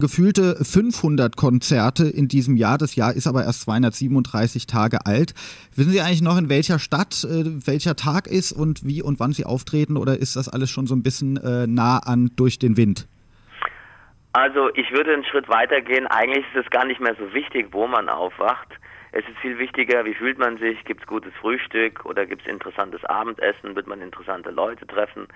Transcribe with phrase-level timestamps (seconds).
[0.00, 2.78] gefühlte 500 Konzerte in diesem Jahr.
[2.78, 5.34] Das Jahr ist aber erst 237 Tage alt.
[5.74, 9.32] Wissen Sie eigentlich noch, in welcher Stadt äh, welcher Tag ist und wie und wann
[9.32, 12.76] Sie auftreten oder ist das alles schon so ein bisschen äh, nah an durch den
[12.76, 13.08] Wind?
[14.34, 16.06] Also ich würde einen Schritt weiter gehen.
[16.06, 18.68] Eigentlich ist es gar nicht mehr so wichtig, wo man aufwacht.
[19.10, 22.48] Es ist viel wichtiger, wie fühlt man sich, gibt es gutes Frühstück oder gibt es
[22.48, 25.26] interessantes Abendessen, wird man interessante Leute treffen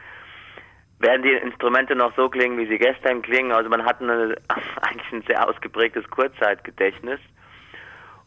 [1.02, 3.52] werden die Instrumente noch so klingen, wie sie gestern klingen.
[3.52, 4.36] Also man hat eine,
[4.80, 7.20] eigentlich ein sehr ausgeprägtes Kurzzeitgedächtnis.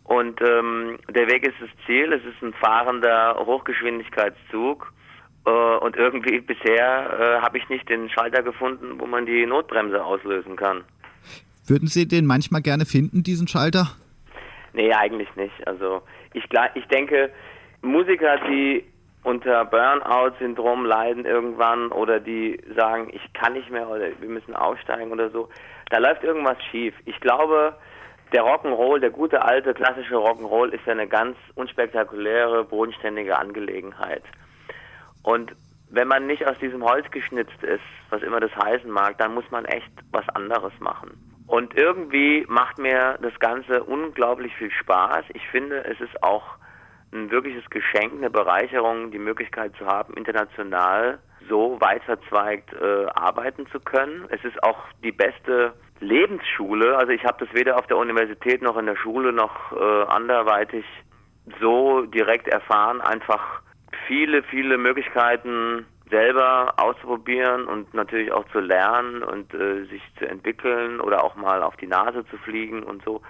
[0.03, 2.13] Und ähm, der Weg ist das Ziel.
[2.13, 4.93] Es ist ein fahrender Hochgeschwindigkeitszug.
[5.45, 10.03] Äh, und irgendwie bisher äh, habe ich nicht den Schalter gefunden, wo man die Notbremse
[10.03, 10.83] auslösen kann.
[11.67, 13.88] Würden Sie den manchmal gerne finden, diesen Schalter?
[14.73, 15.67] Nee, eigentlich nicht.
[15.67, 16.44] Also ich,
[16.75, 17.31] ich denke,
[17.81, 18.83] Musiker, die
[19.25, 25.11] unter Burnout-Syndrom leiden irgendwann oder die sagen, ich kann nicht mehr oder wir müssen aussteigen
[25.11, 25.49] oder so,
[25.89, 26.93] da läuft irgendwas schief.
[27.05, 27.75] Ich glaube,
[28.33, 34.23] der Rock'n'Roll, der gute alte klassische Rock'n'Roll ist ja eine ganz unspektakuläre, bodenständige Angelegenheit.
[35.23, 35.55] Und
[35.89, 39.50] wenn man nicht aus diesem Holz geschnitzt ist, was immer das heißen mag, dann muss
[39.50, 41.11] man echt was anderes machen.
[41.47, 45.25] Und irgendwie macht mir das Ganze unglaublich viel Spaß.
[45.33, 46.44] Ich finde, es ist auch
[47.16, 53.67] ein wirkliches Geschenk, eine Bereicherung, die Möglichkeit zu haben, international so weit verzweigt äh, arbeiten
[53.67, 54.25] zu können.
[54.30, 56.97] Es ist auch die beste Lebensschule.
[56.97, 60.85] Also ich habe das weder auf der Universität noch in der Schule noch äh, anderweitig
[61.61, 63.02] so direkt erfahren.
[63.02, 63.61] Einfach
[64.07, 71.00] viele, viele Möglichkeiten selber auszuprobieren und natürlich auch zu lernen und äh, sich zu entwickeln
[71.00, 73.22] oder auch mal auf die Nase zu fliegen und so.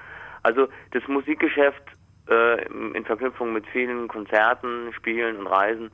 [0.43, 1.83] Also das Musikgeschäft
[2.29, 5.91] äh, in Verknüpfung mit vielen Konzerten, Spielen und Reisen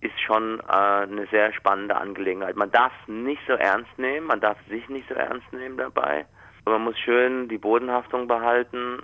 [0.00, 2.56] ist schon äh, eine sehr spannende Angelegenheit.
[2.56, 6.24] Man darf es nicht so ernst nehmen, man darf sich nicht so ernst nehmen dabei,
[6.64, 8.98] aber man muss schön die Bodenhaftung behalten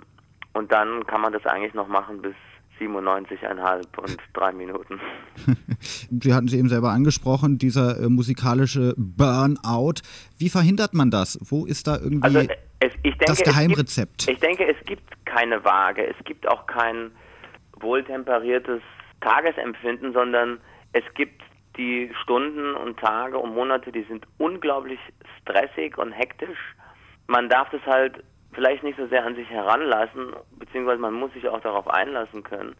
[0.53, 2.35] und dann kann man das eigentlich noch machen bis
[2.79, 4.99] 97,5 und drei Minuten.
[5.79, 10.01] Sie hatten sie eben selber angesprochen, dieser äh, musikalische Burnout.
[10.37, 11.37] Wie verhindert man das?
[11.41, 12.39] Wo ist da irgendwie also,
[12.79, 14.25] es, denke, das Geheimrezept?
[14.25, 15.03] Gibt, ich denke, es gibt
[15.35, 16.07] keine Waage.
[16.07, 17.11] Es gibt auch kein
[17.79, 18.81] wohltemperiertes
[19.19, 20.59] Tagesempfinden, sondern
[20.93, 21.41] es gibt
[21.77, 24.99] die Stunden und Tage und Monate, die sind unglaublich
[25.41, 26.57] stressig und hektisch.
[27.27, 28.23] Man darf das halt
[28.53, 32.75] vielleicht nicht so sehr an sich heranlassen, beziehungsweise man muss sich auch darauf einlassen können.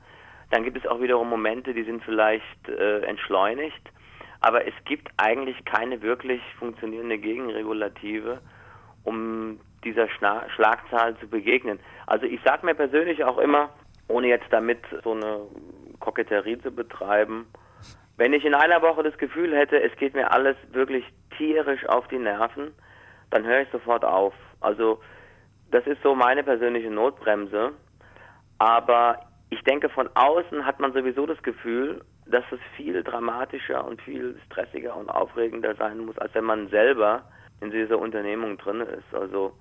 [0.52, 3.92] Dann gibt es auch wiederum Momente, die sind vielleicht äh, entschleunigt,
[4.40, 8.40] aber es gibt eigentlich keine wirklich funktionierende Gegenregulative,
[9.04, 11.80] um dieser Schna Schlagzahl zu begegnen.
[12.08, 13.70] Also ich sage mir persönlich auch immer,
[14.10, 15.42] ohne jetzt damit so eine
[16.00, 17.48] Koketterie zu betreiben,
[18.18, 21.04] wenn ich in einer Woche das Gefühl hätte, es geht mir alles wirklich
[21.38, 22.74] tierisch auf die Nerven,
[23.30, 24.34] dann höre ich sofort auf.
[24.62, 25.00] Also
[25.72, 27.74] das ist so meine persönliche Notbremse.
[28.58, 29.20] Aber
[29.50, 34.40] ich denke, von außen hat man sowieso das Gefühl, dass es viel dramatischer und viel
[34.46, 37.24] stressiger und aufregender sein muss, als wenn man selber
[37.62, 39.14] in dieser Unternehmung drin ist.
[39.14, 39.54] Also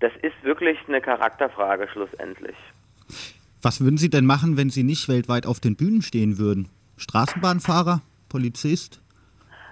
[0.00, 2.56] das ist wirklich eine Charakterfrage schlussendlich.
[3.62, 6.68] Was würden Sie denn machen, wenn Sie nicht weltweit auf den Bühnen stehen würden?
[6.98, 9.02] Straßenbahnfahrer, Polizist?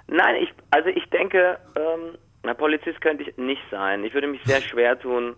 [0.08, 4.04] Nein, ich, also ich denke, ähm, ein Polizist könnte ich nicht sein.
[4.04, 5.34] Ich würde mich sehr schwer tun,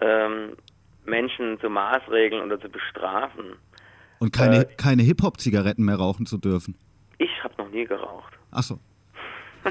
[0.00, 0.56] ähm,
[1.04, 3.56] Menschen zu maßregeln oder zu bestrafen.
[4.18, 6.76] Und keine, äh, keine Hip-Hop-Zigaretten mehr rauchen zu dürfen?
[7.18, 8.34] Ich habe noch nie geraucht.
[8.50, 8.78] Ach so.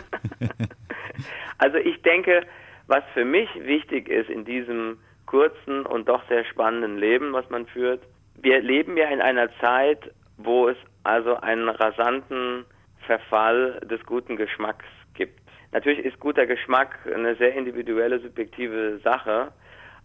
[1.57, 2.45] also ich denke,
[2.87, 7.67] was für mich wichtig ist in diesem kurzen und doch sehr spannenden Leben, was man
[7.67, 8.01] führt,
[8.41, 12.65] wir leben ja in einer Zeit, wo es also einen rasanten
[13.05, 15.39] Verfall des guten Geschmacks gibt.
[15.71, 19.51] Natürlich ist guter Geschmack eine sehr individuelle, subjektive Sache,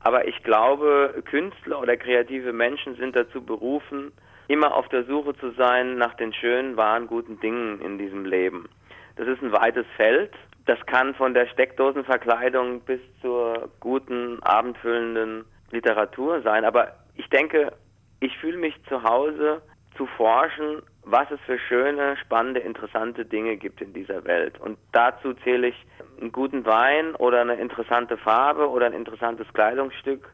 [0.01, 4.13] aber ich glaube, Künstler oder kreative Menschen sind dazu berufen,
[4.49, 8.69] immer auf der Suche zu sein nach den schönen, wahren, guten Dingen in diesem Leben.
[9.17, 10.33] Das ist ein weites Feld.
[10.67, 16.65] Das kann von der Steckdosenverkleidung bis zur guten, abendfüllenden Literatur sein.
[16.65, 17.73] Aber ich denke,
[18.21, 19.63] ich fühle mich zu Hause
[19.97, 24.61] zu forschen, was es für schöne, spannende, interessante Dinge gibt in dieser Welt.
[24.61, 25.87] Und dazu zähle ich
[26.21, 30.29] einen guten Wein oder eine interessante Farbe oder ein interessantes Kleidungsstück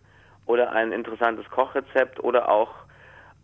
[0.46, 2.74] oder ein interessantes Kochrezept oder auch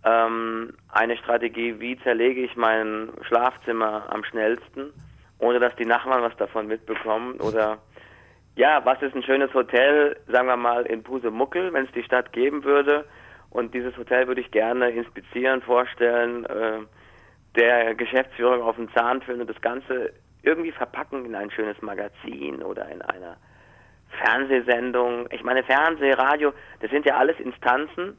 [0.05, 4.93] ähm, eine Strategie, wie zerlege ich mein Schlafzimmer am schnellsten,
[5.44, 7.79] ohne dass die Nachbarn was davon mitbekommen oder
[8.56, 12.32] ja, was ist ein schönes Hotel, sagen wir mal in Pusemuckel, wenn es die Stadt
[12.32, 13.05] geben würde
[13.50, 16.79] und dieses Hotel würde ich gerne inspizieren, vorstellen, äh,
[17.56, 20.12] der Geschäftsführung auf den Zahn führen und das Ganze
[20.43, 23.37] irgendwie verpacken in ein schönes Magazin oder in einer
[24.23, 25.26] Fernsehsendungen.
[25.31, 28.17] Ich meine, Fernseh, Radio, das sind ja alles Instanzen.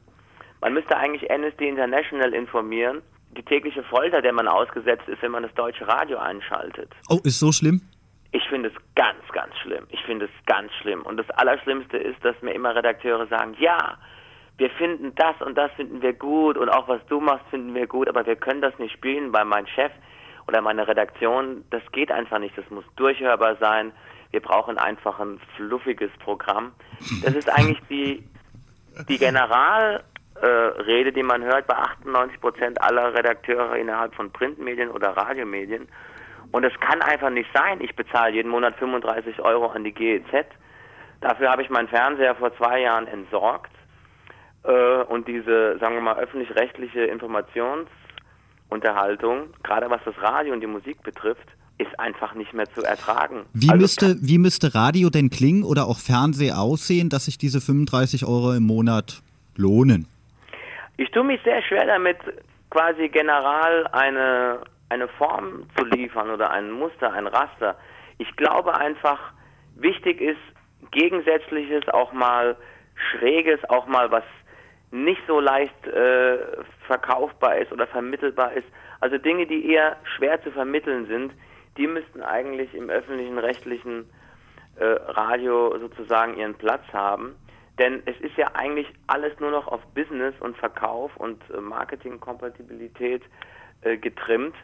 [0.60, 3.02] Man müsste eigentlich Amnesty International informieren.
[3.30, 6.90] Die tägliche Folter, der man ausgesetzt ist, wenn man das deutsche Radio einschaltet.
[7.08, 7.82] Oh, ist so schlimm?
[8.32, 9.86] Ich finde es ganz, ganz schlimm.
[9.90, 11.02] Ich finde es ganz schlimm.
[11.02, 13.98] Und das Allerschlimmste ist, dass mir immer Redakteure sagen, ja,
[14.58, 17.86] wir finden das und das finden wir gut und auch was du machst finden wir
[17.86, 19.92] gut, aber wir können das nicht spielen, weil mein Chef
[20.48, 22.56] oder meine Redaktion, das geht einfach nicht.
[22.56, 23.92] Das muss durchhörbar sein.
[24.30, 26.72] Wir brauchen einfach ein fluffiges Programm.
[27.22, 28.24] Das ist eigentlich die,
[29.08, 30.04] die Generalrede,
[30.42, 35.88] äh, die man hört bei 98 Prozent aller Redakteure innerhalb von Printmedien oder Radiomedien.
[36.52, 37.80] Und es kann einfach nicht sein.
[37.80, 40.46] Ich bezahle jeden Monat 35 Euro an die GEZ.
[41.20, 43.72] Dafür habe ich meinen Fernseher vor zwei Jahren entsorgt.
[44.64, 51.02] Äh, und diese, sagen wir mal, öffentlich-rechtliche Informationsunterhaltung, gerade was das Radio und die Musik
[51.02, 51.46] betrifft,
[51.78, 53.44] ist einfach nicht mehr zu ertragen.
[53.52, 57.60] Wie, also, müsste, wie müsste Radio denn klingen oder auch Fernseh aussehen, dass sich diese
[57.60, 59.22] 35 Euro im Monat
[59.56, 60.08] lohnen?
[60.96, 62.18] Ich tue mich sehr schwer damit,
[62.70, 67.76] quasi general eine eine Form zu liefern oder ein Muster, ein Raster.
[68.18, 69.32] Ich glaube einfach,
[69.74, 70.38] wichtig ist
[70.92, 72.56] Gegensätzliches, auch mal
[72.94, 74.24] Schräges, auch mal was
[74.90, 76.38] nicht so leicht äh,
[76.86, 78.66] verkaufbar ist oder vermittelbar ist.
[79.00, 81.32] Also Dinge, die eher schwer zu vermitteln sind,
[81.76, 84.08] die müssten eigentlich im öffentlichen rechtlichen
[84.76, 87.34] äh, Radio sozusagen ihren Platz haben.
[87.78, 93.22] Denn es ist ja eigentlich alles nur noch auf Business und Verkauf und äh, Marketingkompatibilität
[93.82, 94.54] äh, getrimmt.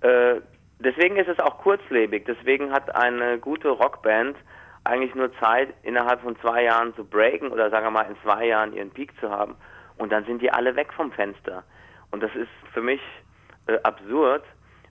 [0.00, 0.40] Äh,
[0.80, 2.24] deswegen ist es auch kurzlebig.
[2.26, 4.36] Deswegen hat eine gute Rockband
[4.84, 8.46] eigentlich nur Zeit, innerhalb von zwei Jahren zu breaken oder sagen wir mal in zwei
[8.46, 9.54] Jahren ihren Peak zu haben.
[9.96, 11.64] Und dann sind die alle weg vom Fenster.
[12.10, 13.00] Und das ist für mich
[13.66, 14.44] äh, absurd,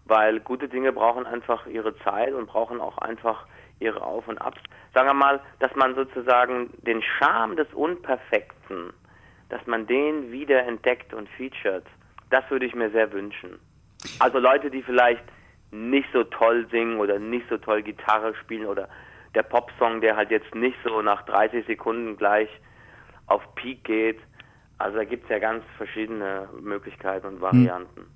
[0.06, 3.46] weil gute Dinge brauchen einfach ihre Zeit und brauchen auch einfach
[3.80, 4.60] ihre Auf und Abs.
[4.94, 8.94] Sagen wir mal, dass man sozusagen den Charme des Unperfekten,
[9.50, 11.86] dass man den wieder entdeckt und featured,
[12.30, 13.60] das würde ich mir sehr wünschen.
[14.20, 15.24] Also Leute, die vielleicht
[15.72, 18.88] nicht so toll singen oder nicht so toll Gitarre spielen oder
[19.36, 22.50] der Popsong, der halt jetzt nicht so nach 30 Sekunden gleich
[23.28, 24.20] auf Peak geht.
[24.78, 28.02] Also da gibt es ja ganz verschiedene Möglichkeiten und Varianten.
[28.02, 28.08] Hm.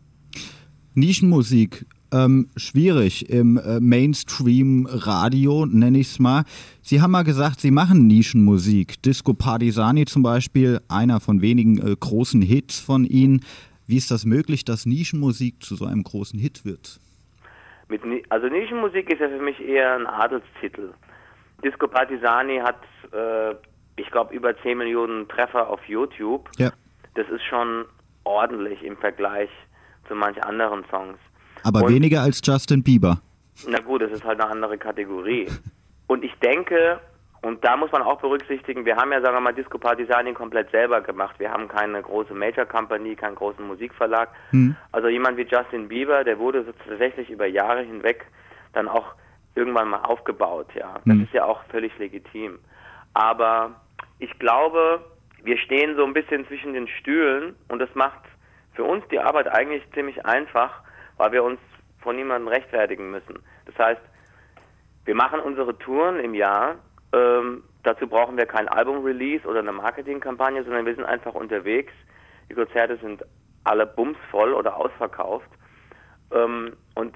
[0.94, 6.44] Nischenmusik, ähm, schwierig im äh, Mainstream-Radio, nenne ich es mal.
[6.81, 9.02] Sie haben mal gesagt, Sie machen Nischenmusik.
[9.02, 13.46] Disco Partisani zum Beispiel, einer von wenigen äh, großen Hits von Ihnen.
[13.88, 17.00] Wie ist das möglich, dass Nischenmusik zu so einem großen Hit wird?
[17.90, 20.94] Mit, also Nischenmusik ist ja für mich eher ein Adelstitel.
[21.63, 22.81] Disco Partisani hat,
[23.13, 23.56] äh,
[23.98, 26.50] ich glaube, über 10 Millionen Treffer auf YouTube.
[26.58, 26.72] Ja.
[27.16, 27.86] Das ist schon
[28.24, 29.50] ordentlich im Vergleich
[30.08, 31.18] zu manch anderen Songs.
[31.63, 33.22] Aber Und, weniger als Justin Bieber.
[33.68, 35.48] Na gut, das ist halt eine andere Kategorie.
[36.08, 37.00] Und ich denke,
[37.42, 40.36] und da muss man auch berücksichtigen, wir haben ja, sagen wir mal, Disco Party Signing
[40.36, 41.36] komplett selber gemacht.
[41.40, 44.30] Wir haben keine große Major Company, keinen großen Musikverlag.
[44.52, 44.75] Mhm.
[44.92, 48.25] Also jemand wie Justin Bieber, der wurde so tatsächlich über Jahre hinweg
[48.74, 49.13] dann auch
[49.56, 50.94] irgendwann mal aufgebaut, ja.
[51.06, 51.24] Das mhm.
[51.24, 52.60] ist ja auch völlig legitim.
[53.13, 53.72] Aber
[54.19, 55.04] ich glaube,
[55.44, 58.22] wir stehen so ein bisschen zwischen den Stühlen und das macht
[58.74, 60.81] für uns die Arbeit eigentlich ziemlich einfach,
[61.22, 61.60] weil wir uns
[62.00, 63.44] von niemandem rechtfertigen müssen.
[63.66, 64.02] Das heißt,
[65.06, 66.78] wir machen unsere Touren im Jahr
[67.14, 71.94] ähm, dazu brauchen wir kein Album-Release oder eine Marketingkampagne, sondern wir sind einfach unterwegs.
[72.50, 73.24] Die Konzerte sind
[73.63, 75.50] alle bumsvoll oder ausverkauft.
[76.32, 77.16] Ähm, und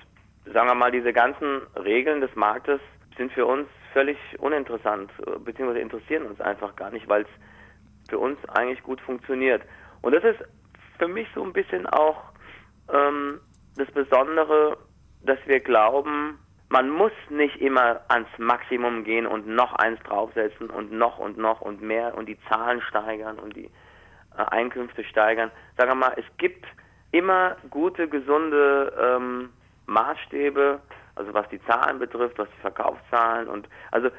[0.54, 2.80] sagen wir mal, diese ganzen Regeln des Marktes
[3.18, 5.10] sind für uns völlig uninteressant,
[5.46, 9.62] beziehungsweise interessieren uns einfach gar nicht, weil es für uns eigentlich gut funktioniert.
[10.02, 10.40] Und das ist
[11.00, 12.22] für mich so ein bisschen auch
[12.94, 13.40] ähm,
[13.76, 14.78] das Besondere,
[15.22, 16.40] dass wir glauben,
[16.70, 21.62] man muss nicht immer ans Maximum gehen und noch eins draufsetzen und noch und noch
[21.62, 23.70] und mehr und die Zahlen steigern und die
[24.38, 25.52] äh, Einkünfte steigern.
[25.78, 26.66] Sagen wir mal, es gibt
[27.12, 29.50] immer gute, gesunde ähm,
[29.86, 30.82] Maßstäbe,
[31.16, 34.10] also was die Zahlen betrifft, was die Verkaufszahlen und also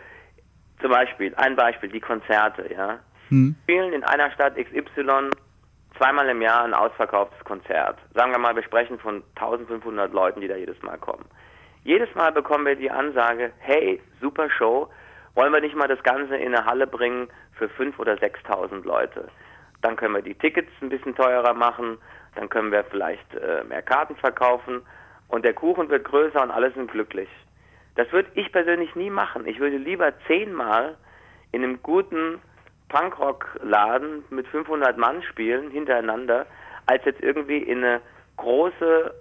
[0.80, 2.98] zum Beispiel, ein Beispiel, die Konzerte, ja.
[3.28, 3.56] Hm.
[3.64, 5.30] Spielen in einer Stadt XY
[5.96, 7.98] zweimal im Jahr ein ausverkauftes Konzert.
[8.14, 11.24] Sagen wir mal, wir sprechen von 1500 Leuten, die da jedes Mal kommen.
[11.84, 14.88] Jedes Mal bekommen wir die Ansage, hey, super Show,
[15.34, 19.28] wollen wir nicht mal das Ganze in eine Halle bringen für 5.000 oder 6.000 Leute.
[19.82, 21.98] Dann können wir die Tickets ein bisschen teurer machen,
[22.34, 24.82] dann können wir vielleicht äh, mehr Karten verkaufen
[25.28, 27.28] und der Kuchen wird größer und alle sind glücklich.
[27.94, 29.46] Das würde ich persönlich nie machen.
[29.46, 30.96] Ich würde lieber zehnmal
[31.52, 32.40] in einem guten
[32.88, 36.46] Punkrock-Laden mit 500 Mann spielen hintereinander,
[36.86, 38.00] als jetzt irgendwie in eine
[38.36, 39.14] große,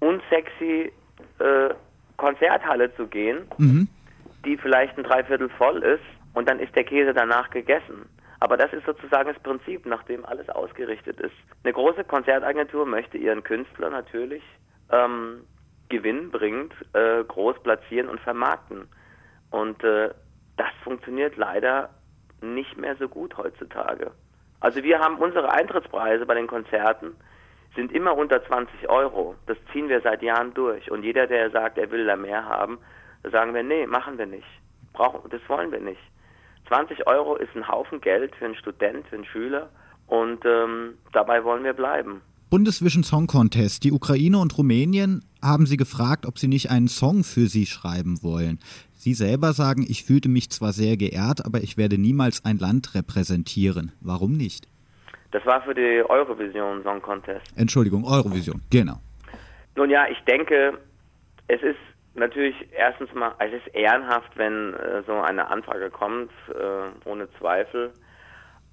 [0.00, 0.92] unsexy
[1.38, 1.74] äh,
[2.16, 3.88] Konzerthalle zu gehen, mhm.
[4.44, 8.08] die vielleicht ein Dreiviertel voll ist und dann ist der Käse danach gegessen.
[8.40, 11.34] Aber das ist sozusagen das Prinzip, nach dem alles ausgerichtet ist.
[11.62, 14.42] Eine große Konzertagentur möchte ihren Künstler natürlich
[14.90, 15.44] ähm,
[15.88, 18.88] gewinnbringend äh, groß platzieren und vermarkten.
[19.50, 20.10] Und äh,
[20.56, 21.90] das funktioniert leider
[22.42, 24.10] nicht mehr so gut heutzutage.
[24.60, 27.16] Also wir haben unsere Eintrittspreise bei den Konzerten
[27.74, 29.34] sind immer unter 20 Euro.
[29.46, 30.90] Das ziehen wir seit Jahren durch.
[30.90, 32.78] Und jeder, der sagt, er will da mehr haben,
[33.30, 34.46] sagen wir, nee, machen wir nicht.
[34.92, 36.00] Brauchen, das wollen wir nicht.
[36.68, 39.70] 20 Euro ist ein Haufen Geld für einen Student, für einen Schüler.
[40.06, 42.20] Und ähm, dabei wollen wir bleiben.
[42.50, 43.82] Bundesvision Song Contest.
[43.84, 48.22] Die Ukraine und Rumänien haben Sie gefragt, ob Sie nicht einen Song für Sie schreiben
[48.22, 48.58] wollen.
[49.02, 52.94] Sie selber sagen, ich fühlte mich zwar sehr geehrt, aber ich werde niemals ein Land
[52.94, 53.90] repräsentieren.
[54.00, 54.68] Warum nicht?
[55.32, 57.44] Das war für die Eurovision Song Contest.
[57.56, 59.00] Entschuldigung, Eurovision, genau.
[59.74, 60.78] Nun ja, ich denke,
[61.48, 61.80] es ist
[62.14, 67.92] natürlich erstens mal, es ist ehrenhaft, wenn äh, so eine Anfrage kommt, äh, ohne Zweifel.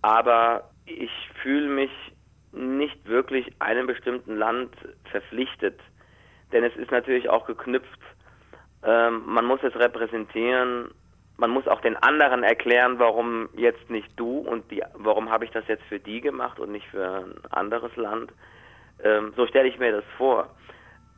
[0.03, 1.09] Aber ich
[1.41, 1.91] fühle mich
[2.51, 4.75] nicht wirklich einem bestimmten Land
[5.09, 5.79] verpflichtet.
[6.51, 7.99] Denn es ist natürlich auch geknüpft
[8.83, 10.91] ähm, man muss es repräsentieren.
[11.37, 15.51] Man muss auch den anderen erklären, warum jetzt nicht du und die, warum habe ich
[15.51, 18.33] das jetzt für die gemacht und nicht für ein anderes Land.
[19.01, 20.49] Ähm, so stelle ich mir das vor.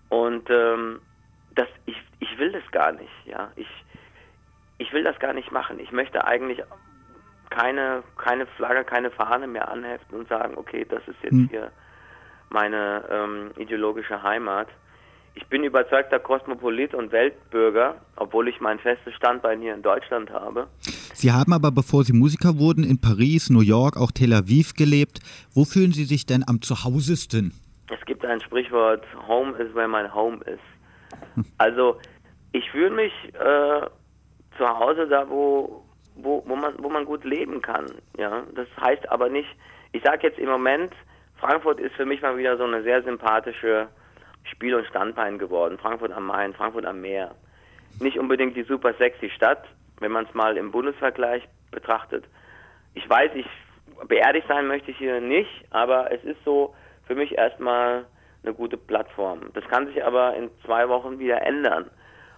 [0.10, 1.00] Und ähm,
[1.56, 3.12] das, ich, ich will das gar nicht.
[3.25, 3.68] Ja, ich,
[4.77, 5.80] ich will das gar nicht machen.
[5.80, 6.62] Ich möchte eigentlich
[7.50, 11.48] keine, keine Flagge, keine Fahne mehr anheften und sagen, okay, das ist jetzt hm.
[11.50, 11.72] hier
[12.50, 14.68] meine ähm, ideologische Heimat.
[15.34, 20.68] Ich bin überzeugter Kosmopolit und Weltbürger, obwohl ich mein festes Standbein hier in Deutschland habe.
[21.14, 25.20] Sie haben aber, bevor Sie Musiker wurden, in Paris, New York, auch Tel Aviv gelebt.
[25.54, 27.54] Wo fühlen Sie sich denn am zuhausesten?
[27.90, 30.60] Es gibt ein Sprichwort, Home is where my home is.
[31.58, 31.98] Also
[32.52, 33.88] ich fühle mich äh,
[34.58, 35.84] zu Hause da, wo,
[36.16, 37.86] wo, wo, man, wo man gut leben kann.
[38.18, 38.44] Ja?
[38.56, 39.50] Das heißt aber nicht,
[39.94, 40.94] ich sage jetzt im Moment,
[41.40, 43.88] Frankfurt ist für mich mal wieder so eine sehr sympathische
[44.44, 45.78] Spiel- und Standbein geworden.
[45.78, 47.36] Frankfurt am Main, Frankfurt am Meer.
[48.00, 49.64] Nicht unbedingt die super sexy Stadt,
[50.00, 52.26] wenn man es mal im Bundesvergleich betrachtet.
[52.94, 53.48] Ich weiß, ich
[54.08, 56.74] beerdigt sein möchte ich hier nicht, aber es ist so
[57.06, 58.06] für mich erstmal
[58.44, 59.52] eine gute Plattform.
[59.54, 61.90] Das kann sich aber in zwei Wochen wieder ändern.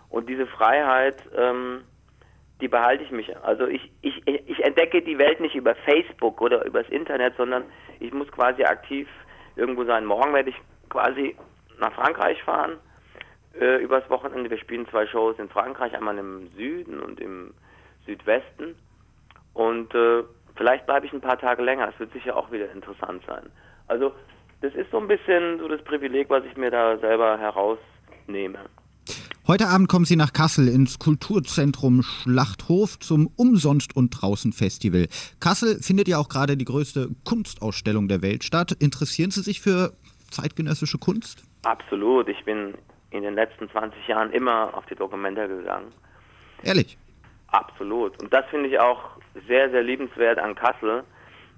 [0.10, 1.84] Und diese Freiheit, ähm,
[2.62, 3.36] die behalte ich mich.
[3.44, 7.64] Also ich, ich, ich entdecke die Welt nicht über Facebook oder übers Internet, sondern
[8.00, 9.08] ich muss quasi aktiv
[9.56, 10.06] irgendwo sein.
[10.06, 10.56] Morgen werde ich
[10.90, 11.36] quasi
[11.84, 12.78] nach Frankreich fahren
[13.60, 14.50] äh, übers Wochenende.
[14.50, 17.54] Wir spielen zwei Shows in Frankreich, einmal im Süden und im
[18.06, 18.76] Südwesten.
[19.54, 20.24] Und äh,
[20.56, 21.88] vielleicht bleibe ich ein paar Tage länger.
[21.88, 23.44] Das wird sicher auch wieder interessant sein.
[23.88, 24.14] Also
[24.62, 28.60] das ist so ein bisschen so das Privileg, was ich mir da selber herausnehme.
[29.46, 35.08] Heute Abend kommen Sie nach Kassel ins Kulturzentrum Schlachthof zum Umsonst und Draußen Festival.
[35.42, 38.72] Kassel findet ja auch gerade die größte Kunstausstellung der Welt statt.
[38.72, 39.92] Interessieren Sie sich für
[40.32, 41.44] zeitgenössische Kunst?
[41.64, 42.28] Absolut.
[42.30, 42.76] Ich bin
[43.12, 45.94] in den letzten 20 Jahren immer auf die Dokumenta gegangen.
[46.64, 46.98] Ehrlich?
[47.48, 48.22] Absolut.
[48.22, 49.18] Und das finde ich auch
[49.48, 51.04] sehr, sehr liebenswert an Kassel,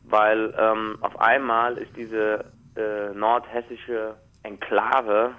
[0.03, 5.33] weil ähm, auf einmal ist diese äh, nordhessische Enklave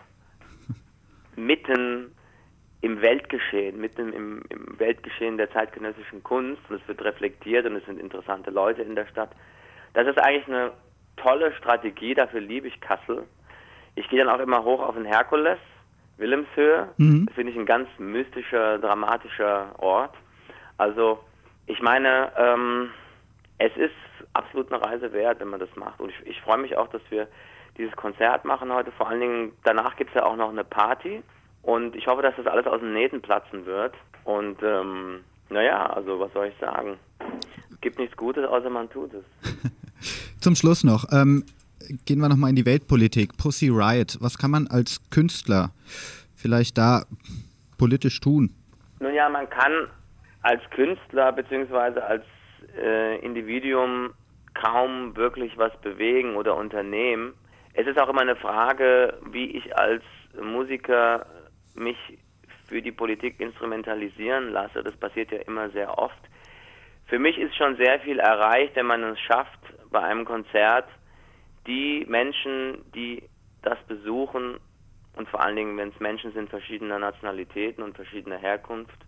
[1.37, 2.13] mitten
[2.81, 7.85] im Weltgeschehen, mitten im, im, Weltgeschehen der zeitgenössischen Kunst und es wird reflektiert und es
[7.85, 9.31] sind interessante Leute in der Stadt.
[9.93, 10.73] Das ist eigentlich eine
[11.17, 13.25] tolle Strategie, dafür liebe ich Kassel.
[13.97, 15.59] Ich gehe dann auch immer hoch auf den Herkules,
[16.19, 16.89] Wilhelmshöhe.
[16.97, 17.27] Mhm.
[17.27, 20.15] Das finde ich ein ganz mystischer, dramatischer Ort.
[20.79, 21.19] Also
[21.67, 22.91] ich meine, ähm,
[23.59, 23.95] es ist
[24.35, 26.01] absolut eine Reise wert, wenn man das macht.
[26.01, 27.27] Und ich, ich freue mich auch, dass wir
[27.79, 28.93] dieses Konzert machen heute.
[28.93, 31.23] Vor allen Dingen, danach gibt es ja auch noch eine Party.
[31.63, 33.95] Und ich hoffe, dass das alles aus den Nähten platzen wird.
[34.25, 36.99] Und ähm, naja, also was soll ich sagen?
[37.71, 39.25] Es gibt nichts Gutes, außer man tut es.
[40.41, 41.07] Zum Schluss noch.
[41.13, 41.45] Ähm,
[42.05, 43.37] gehen wir nochmal in die Weltpolitik.
[43.37, 45.71] Pussy Riot, was kann man als Künstler
[46.35, 47.05] vielleicht da
[47.79, 48.55] politisch tun?
[49.01, 49.89] Nun ja, man kann
[50.43, 52.01] als Künstler bzw.
[52.01, 52.25] als
[52.79, 54.11] äh, Individuum
[54.55, 57.35] kaum wirklich was bewegen oder unternehmen.
[57.75, 60.03] Es ist auch immer eine Frage, wie ich als
[60.41, 61.27] Musiker
[61.75, 61.97] mich
[62.69, 64.83] für die Politik instrumentalisieren lasse.
[64.83, 66.19] Das passiert ja immer sehr oft.
[67.07, 70.89] Für mich ist schon sehr viel erreicht, wenn man es schafft, bei einem Konzert
[71.67, 73.23] die Menschen, die
[73.63, 74.59] das besuchen,
[75.17, 78.99] und vor allen Dingen, wenn es Menschen sind verschiedener Nationalitäten und verschiedener Herkunft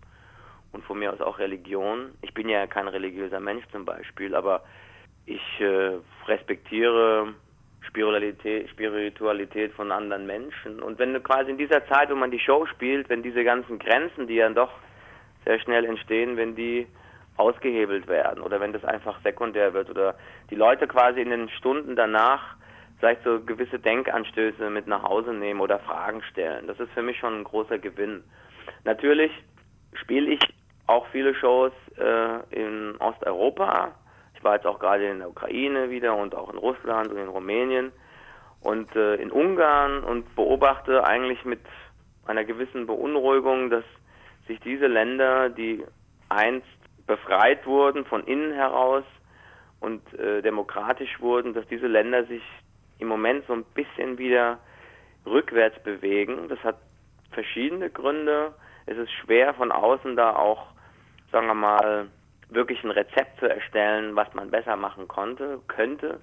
[0.71, 2.11] und von mir aus auch Religion.
[2.21, 4.63] Ich bin ja kein religiöser Mensch zum Beispiel, aber
[5.25, 5.97] ich äh,
[6.27, 7.33] respektiere
[7.87, 10.81] Spiritualität, Spiritualität von anderen Menschen.
[10.81, 13.77] Und wenn du quasi in dieser Zeit, wo man die Show spielt, wenn diese ganzen
[13.77, 14.71] Grenzen, die ja doch
[15.45, 16.87] sehr schnell entstehen, wenn die
[17.39, 20.15] ausgehebelt werden oder wenn das einfach sekundär wird oder
[20.49, 22.55] die Leute quasi in den Stunden danach
[22.99, 26.67] vielleicht so gewisse Denkanstöße mit nach Hause nehmen oder Fragen stellen.
[26.67, 28.23] Das ist für mich schon ein großer Gewinn.
[28.83, 29.31] Natürlich
[29.93, 30.39] spiele ich
[30.87, 33.93] auch viele Shows äh, in Osteuropa.
[34.35, 37.29] Ich war jetzt auch gerade in der Ukraine wieder und auch in Russland und in
[37.29, 37.91] Rumänien
[38.61, 41.61] und äh, in Ungarn und beobachte eigentlich mit
[42.25, 43.83] einer gewissen Beunruhigung, dass
[44.47, 45.83] sich diese Länder, die
[46.27, 46.67] einst
[47.09, 49.03] befreit wurden von innen heraus
[49.79, 52.43] und äh, demokratisch wurden, dass diese Länder sich
[52.99, 54.59] im Moment so ein bisschen wieder
[55.25, 56.47] rückwärts bewegen.
[56.49, 56.77] Das hat
[57.31, 58.53] verschiedene Gründe.
[58.85, 60.67] Es ist schwer von außen da auch,
[61.31, 62.07] sagen wir mal,
[62.49, 66.19] wirklich ein Rezept zu erstellen, was man besser machen konnte, könnte.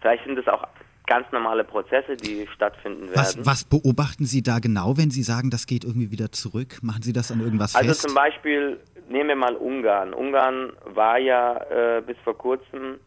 [0.00, 0.64] Vielleicht sind es auch
[1.08, 3.16] ganz normale Prozesse, die stattfinden werden.
[3.16, 6.78] Was, was, beobachten Sie da genau, wenn Sie sagen, das geht irgendwie wieder zurück?
[6.82, 8.04] Machen Sie das an irgendwas also fest?
[8.04, 10.14] Also zum Beispiel, nehmen wir mal Ungarn.
[10.14, 11.56] Ungarn war ja
[11.96, 13.00] äh, bis vor kurzem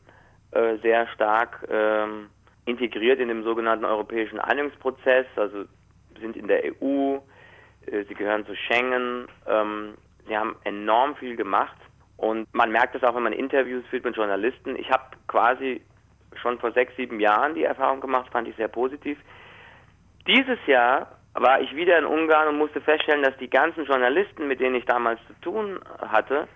[0.51, 2.27] äh, sehr stark ähm,
[2.65, 5.65] integriert in dem sogenannten europäischen Einigungsprozess, also
[6.19, 7.17] sind in der EU,
[7.85, 9.93] äh, sie gehören zu Schengen, ähm,
[10.27, 11.77] sie haben enorm viel gemacht
[12.17, 14.75] und man merkt es auch, wenn man Interviews führt mit Journalisten.
[14.75, 15.81] Ich habe quasi
[16.35, 19.17] schon vor sechs, sieben Jahren die Erfahrung gemacht, fand ich sehr positiv.
[20.27, 24.59] Dieses Jahr war ich wieder in Ungarn und musste feststellen, dass die ganzen Journalisten, mit
[24.59, 26.47] denen ich damals zu tun hatte,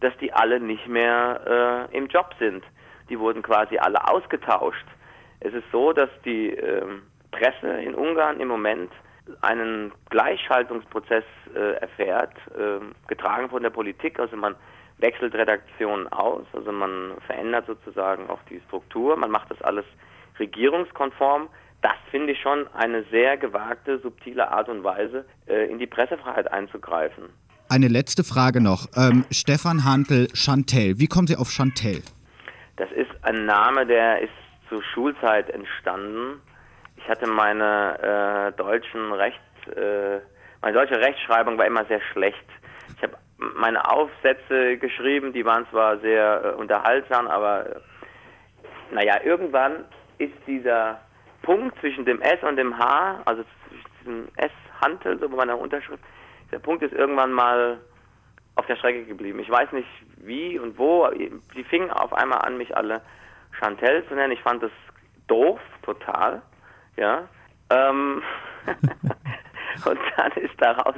[0.00, 2.64] dass die alle nicht mehr äh, im Job sind.
[3.08, 4.86] Die wurden quasi alle ausgetauscht.
[5.40, 6.84] Es ist so, dass die äh,
[7.30, 8.92] Presse in Ungarn im Moment
[9.40, 11.24] einen Gleichschaltungsprozess
[11.54, 14.18] äh, erfährt, äh, getragen von der Politik.
[14.18, 14.54] Also man
[15.02, 19.84] wechselt Redaktionen aus, also man verändert sozusagen auch die Struktur, man macht das alles
[20.38, 21.48] regierungskonform.
[21.82, 26.50] Das finde ich schon eine sehr gewagte, subtile Art und Weise, äh, in die Pressefreiheit
[26.50, 27.24] einzugreifen.
[27.68, 28.86] Eine letzte Frage noch.
[28.96, 30.98] Ähm, Stefan Hantel, Chantel.
[30.98, 32.02] Wie kommen Sie auf Chantel?
[32.76, 34.32] Das ist ein Name, der ist
[34.68, 36.40] zur Schulzeit entstanden.
[36.96, 39.40] Ich hatte meine äh, deutschen Rechts,
[39.74, 40.20] äh,
[40.60, 42.46] meine deutsche Rechtschreibung war immer sehr schlecht.
[42.96, 43.16] Ich habe
[43.56, 47.80] meine Aufsätze geschrieben, die waren zwar sehr äh, unterhaltsam, aber äh,
[48.92, 49.84] naja, irgendwann
[50.18, 51.00] ist dieser
[51.42, 56.02] Punkt zwischen dem S und dem H, also zwischen diesem S-Hantel, so bei meiner Unterschrift,
[56.50, 57.78] der Punkt ist irgendwann mal
[58.56, 59.38] auf der Strecke geblieben.
[59.40, 63.00] Ich weiß nicht wie und wo, die fingen auf einmal an, mich alle
[63.58, 64.32] Chantel zu nennen.
[64.32, 64.70] Ich fand das
[65.26, 66.42] doof, total,
[66.96, 67.28] ja.
[67.70, 68.22] Ähm
[69.86, 70.94] und dann ist daraus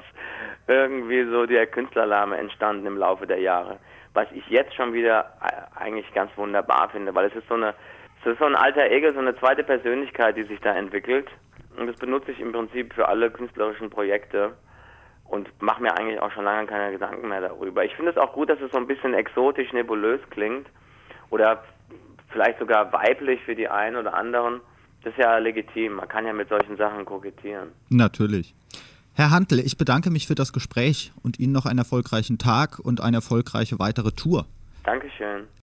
[0.67, 3.79] irgendwie so der Künstlerlame entstanden im Laufe der Jahre.
[4.15, 7.75] Was ich jetzt schon wieder äh, eigentlich ganz wunderbar finde, weil es ist so eine,
[8.21, 11.29] es ist so ein alter Ego, so eine zweite Persönlichkeit, die sich da entwickelt.
[11.77, 14.55] Und das benutze ich im Prinzip für alle künstlerischen Projekte
[15.29, 17.85] und mache mir eigentlich auch schon lange keine Gedanken mehr darüber.
[17.85, 20.69] Ich finde es auch gut, dass es so ein bisschen exotisch, nebulös klingt
[21.31, 21.65] oder
[22.31, 24.61] vielleicht sogar weiblich für die einen oder anderen.
[25.03, 25.95] Das ist ja legitim.
[25.95, 27.73] Man kann ja mit solchen Sachen kokettieren.
[27.91, 28.55] Natürlich.
[29.17, 33.01] Herr Hantel, ich bedanke mich für das Gespräch und Ihnen noch einen erfolgreichen Tag und
[33.01, 34.45] eine erfolgreiche weitere Tour.
[34.83, 35.45] Dankeschön.